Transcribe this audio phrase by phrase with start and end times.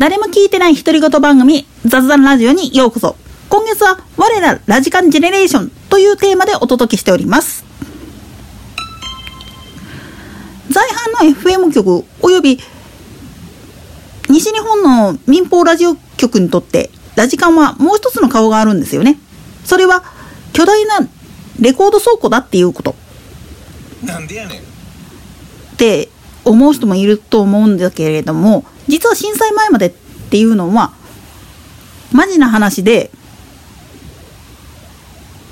[0.00, 3.16] 誰も聞いてない独り言番組雑談ラジオにようこそ。
[3.50, 7.66] 今月は我らラジカンジェネレーションというテーマでお届けしております。
[10.70, 12.58] 在阪の FM 局および
[14.30, 19.18] 西日本の民放ラジオ局にとってラジカンはもう一つの顔があるんですよね。
[19.66, 20.02] それは
[20.54, 21.06] 巨大な
[21.60, 22.94] レコード倉庫だっていうこと。
[24.02, 24.60] なんでやねん。
[24.60, 24.62] っ
[25.76, 26.08] て
[26.46, 29.90] 思う人もいると思うんだけれども実は震災前までっ
[30.30, 30.92] ていうのは
[32.12, 33.10] マジな話で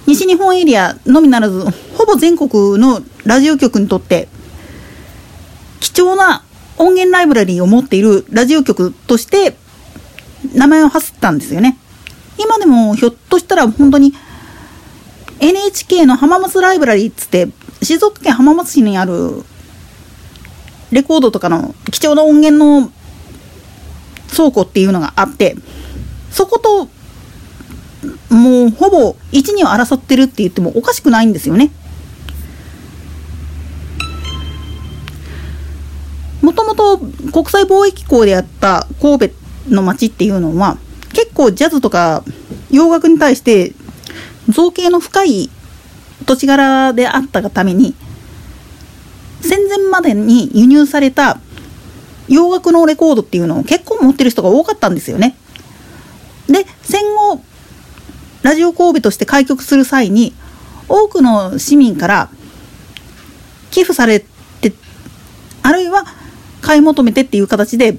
[0.07, 1.65] 西日本エリアのみならず
[1.97, 4.29] ほぼ全国のラジオ局にとって
[5.81, 6.43] 貴重な
[6.79, 9.57] 音源ライブラリーを持っているラジオ局として
[10.55, 11.77] 名前を馳せたんですよね。
[12.39, 14.15] 今でもひょっとしたら本当に
[15.41, 17.49] NHK の浜松ライブラリーっつって
[17.83, 19.43] 静岡県浜松市にある
[20.91, 22.93] レコードとかの貴重な音源の
[24.39, 25.57] 倉庫っていうのがあって
[26.31, 26.89] そこと
[28.33, 31.73] もうほぼ1、2を争ってるって言ってもおかしくないんですよね。
[36.41, 39.35] もともと国際貿易港であった神戸
[39.71, 40.79] の町っていうのは
[41.13, 42.23] 結構ジャズとか
[42.71, 43.73] 洋楽に対して
[44.49, 45.51] 造形の深い
[46.27, 47.95] 土地柄であったがために
[49.41, 51.41] 戦前までに輸入された
[52.29, 55.37] 洋楽のレコードっていうのを結構持ってる人が多かったんですよね。
[56.49, 57.43] で戦後
[58.43, 60.35] ラジオ神戸として開局する際に
[60.89, 62.31] 多くの市民から
[63.71, 64.73] 寄付されて
[65.63, 66.05] あるいは
[66.61, 67.99] 買い求めてっていう形で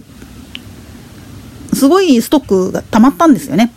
[1.74, 3.72] すごいストックが溜まったんですよね。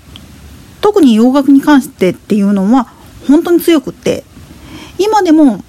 [0.80, 2.92] 特に洋楽に関してっていうのは
[3.28, 4.24] 本当に強くって
[4.98, 5.62] 今でも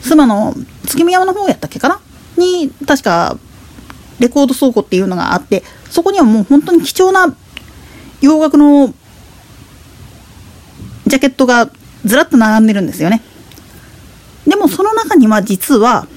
[0.00, 0.54] 須磨の
[0.86, 2.00] 月見山の方やったっけかな
[2.88, 3.38] 確か
[4.18, 7.36] レコード倉庫っていうのがあってそこにはもう本当に貴重な
[8.22, 8.92] 洋楽の
[11.06, 11.70] ジャケットが
[12.04, 13.22] ずらっと並んでるんですよね。
[14.46, 16.08] でもその中には実は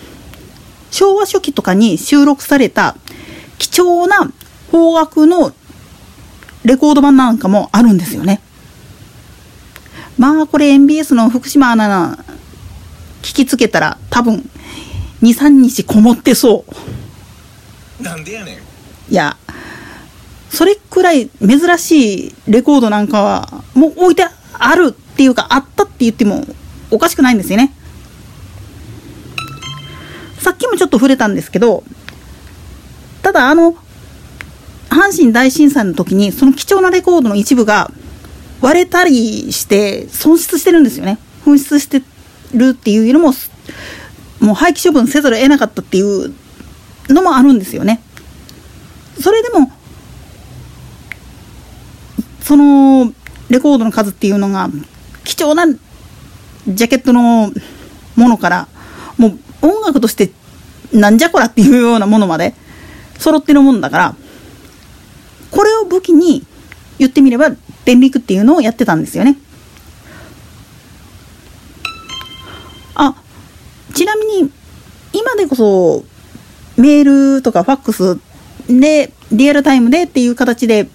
[0.89, 2.95] 昭和初期とかに収録された
[3.57, 4.31] 貴重な
[4.71, 5.53] 邦楽の
[6.63, 8.41] レコード版なんかもあるんですよね。
[10.17, 12.23] まあこれ MBS の福島アナ
[13.21, 14.49] 聞きつけたら多分
[15.21, 16.65] 23日こもってそ
[17.99, 18.03] う。
[18.03, 18.57] なんでやねん。
[19.11, 19.37] いや
[20.49, 26.45] それくらい珍しいレコードなんかはもう置いてあるっていうかあったって言っても
[26.91, 27.73] おかしくないんですよね。
[30.39, 31.83] さっきもちょっと触れたんですけど
[33.21, 33.75] ただあの
[34.89, 37.91] 阪神大震災の時にその貴重なレコードの一部が
[38.59, 41.17] 割れたりして損失してるんですよね。
[41.45, 42.01] 紛失して
[42.53, 43.33] るっていうのも
[44.41, 46.33] もう廃棄処分せざるを得なかったっていう
[47.07, 48.01] のもあるんですよね。
[49.21, 49.71] それでも
[52.41, 53.13] その
[53.49, 54.69] レコードの数っていうのが
[55.23, 57.51] 貴重なジャケットの
[58.15, 58.67] ものから
[59.17, 60.31] もう音楽として
[60.91, 62.55] なんじゃこらっていうようなものまで
[63.19, 64.15] 揃ってるもんだから
[65.51, 66.43] これを武器に
[66.97, 67.51] 言ってみれば
[67.85, 69.37] 電力っていうのをやってたんですよね。
[73.93, 74.51] ちなみに
[75.13, 76.03] 今でこそ
[76.77, 78.19] メールとかファックス
[78.67, 80.87] でリアルタイムでっていう形で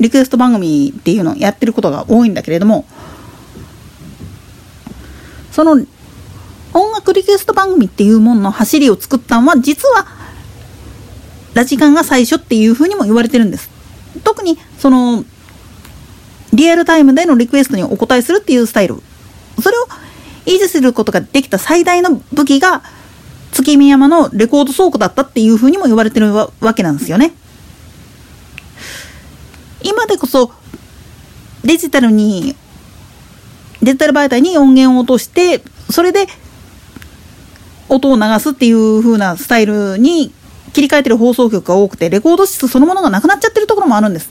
[0.00, 2.84] リクエスト番組っていうのをやってることが多いんだけれども
[5.52, 5.72] その
[6.74, 10.06] 音楽リクエスト番組っていうものの走りを作ったのは実は
[11.54, 13.70] ラジカンが最初っていうふうにも言われてるんです。
[14.22, 15.24] 特にその
[16.52, 18.96] リアルタイムでのリクエストにお答えするっていうスタイル。
[19.62, 19.86] それを
[20.46, 22.82] 維持することができた最大の武器が
[23.52, 27.32] 月見山のレコード倉庫だったっていうふうにも言われてるわけなんですよね。
[29.82, 30.52] 今でこそ
[31.64, 32.56] デジタルに
[33.82, 36.26] デジタル媒体に音源を落としてそれで
[37.88, 40.32] 音を流すっていう風なスタイルに
[40.72, 44.30] 切り替えてる放送局が多くてレコード室そのものがなくなっちゃってるところもあるんです。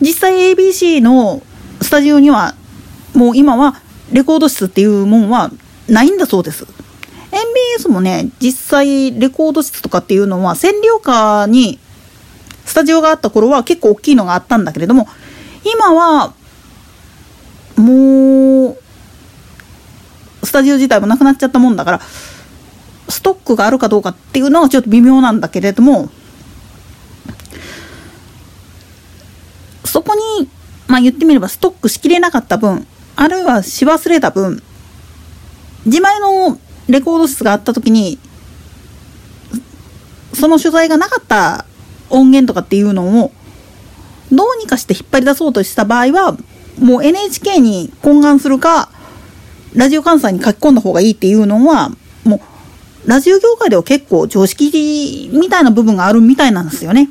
[0.00, 1.42] 実際 ABC の
[1.82, 2.54] スタジオには
[3.14, 3.80] もう今は
[4.12, 5.50] レコード室っていうもんは
[5.88, 6.66] ないんだそうです。
[7.32, 11.78] MBS もね実際レコード室とかっていうのは占領下に
[12.64, 15.06] スタジオがあった頃は結構大きいのがあったんだけれども
[15.64, 16.34] 今は
[17.76, 18.78] もう
[20.46, 22.00] スタジオ自体もなくなっちゃったもんだから
[23.08, 26.10] ストックがあるかどうかっていうのはちょっと微妙なんだけれども
[29.84, 30.48] そこに
[30.86, 32.86] まあ言ってみればストックしきれなかった分
[33.20, 34.62] あるいはし忘れた分
[35.84, 36.58] 自前の
[36.88, 38.18] レコード室があった時に
[40.32, 41.66] その取材がなかった
[42.08, 43.32] 音源とかっていうのを、
[44.32, 46.36] どうにかして引っ張り出そうとした場合は、
[46.78, 48.88] もう NHK に懇願するか、
[49.74, 51.90] ラジオ関西に書き込んだ方がいいっていうのは、
[52.24, 57.10] もう、ラジオ業界では結構常識みたいな部分があるみたいなんですよね。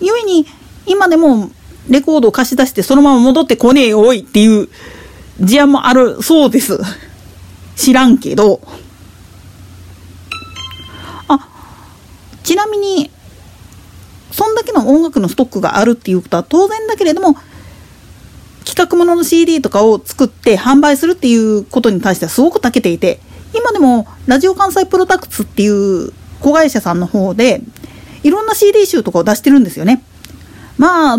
[0.00, 0.46] 故に、
[0.86, 1.50] 今でも
[1.88, 4.68] レコードを貸し出してそのまま戻ってこねえよおいっていう
[5.40, 6.78] 事案もあるそうです。
[7.76, 8.60] 知らんけど。
[11.28, 11.48] あ、
[12.42, 13.10] ちなみに、
[14.30, 17.36] そんだけの音楽のストックがあるっていうことは当然だけれども、
[18.64, 23.20] 企画ものの CD とかを作って販売するっていうことに対してはすごく長けていて、
[23.54, 27.60] 今でもラジオ関西プロダクツっていう子会社さんの方で、
[28.22, 30.02] いろんな CD 集とかを出してるんですよね。
[30.78, 31.18] まあ、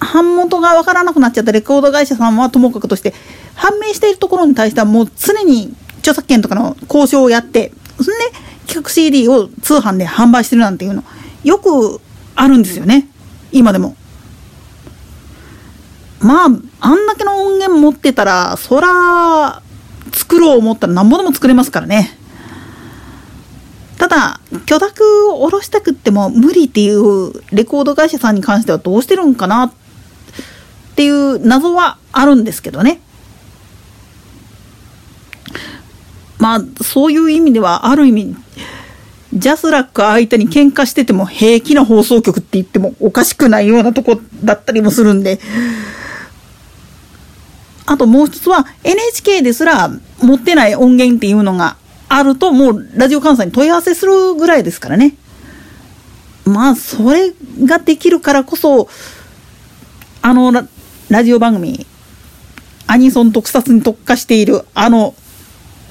[0.00, 3.14] 版元がわからなくなっちゃったレコード会社さんはともかくとして、
[3.54, 8.12] 判明しているところに対してはもう常に著作権とかの交渉をやって、そんで
[8.66, 11.02] 企画 CD を通販で販売してるなんていうの、
[11.44, 12.00] よく
[12.36, 13.08] あるんですよね。
[13.52, 13.96] 今でも。
[16.20, 16.48] まあ、
[16.80, 19.62] あんだけの音源持ってたら、そら、
[20.12, 22.18] 作ろう思ったらなんぼでも作れますからね。
[23.98, 29.72] ただ、許諾を下ろしたくっても無理っていうレコード会社さんに関してはどうしてるんかなっ
[30.98, 33.00] ていう謎はあるんですけどね。
[36.38, 38.36] まあ、そういう意味では、ある意味、
[39.32, 45.38] ジャスラック相手に喧嘩してても平気な放送局って言ってもおかしくないようなとこだったりもするんで、
[47.86, 49.90] あともう一つは NHK ですら
[50.20, 51.76] 持ってない音源っていうのが
[52.08, 55.14] あるともうラジオ関西に問い合わせするぐらいですからね。
[56.44, 57.32] まあそれ
[57.64, 58.88] ができるからこそ
[60.22, 60.66] あの
[61.08, 61.86] ラジオ番組
[62.86, 65.14] アニソン特撮に特化しているあの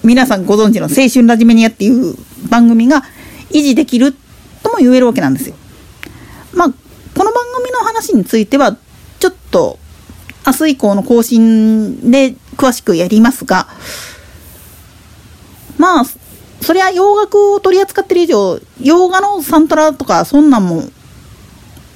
[0.03, 2.15] 皆さんご存知の青春ラジメニアっていう
[2.49, 3.01] 番組が
[3.49, 4.13] 維持できる
[4.61, 5.55] とも言えるわけなんですよ。
[6.53, 6.75] まあ、こ
[7.23, 8.77] の番組の話については、
[9.19, 9.79] ちょっと
[10.45, 13.67] 明日以降の更新で詳しくやりますが、
[15.77, 16.05] まあ、
[16.61, 20.83] そりゃ洋楽を取り扱ってる以上、洋画のサントラとかそんなんも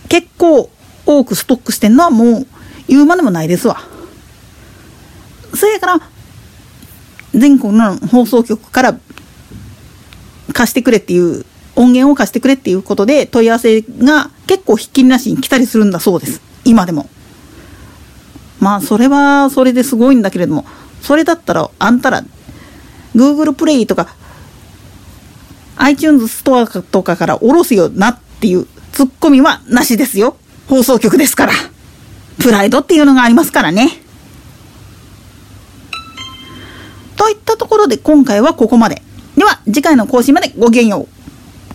[0.10, 0.70] 結構
[1.06, 2.48] 多くストックしてんのはもう
[2.88, 3.82] 言うまでもないですわ。
[5.54, 6.02] そやから、
[7.34, 9.00] 全国の放送局から
[10.54, 11.46] 貸してくれっていう
[11.76, 16.42] 音源を貸してくれっていうことで問い合わせが結構ひっきりなしに来たりするんだそうです。
[16.66, 17.10] 今でも。
[18.60, 20.66] まあそれはそれですごいんだけれども
[21.02, 22.24] それだったらあんたら
[23.16, 24.16] Google プレイとか
[25.78, 30.38] iTunes ストアとかから下ろすよなっていうツッコミはなしですよ。
[30.68, 31.54] 放送局ですから。
[32.42, 33.90] プライドっていうのがありますからね
[37.16, 39.04] といったところで今回はここまで。
[39.38, 41.21] では次回の更新までごきげんよう。